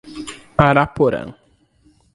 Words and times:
Araporã 0.67 1.37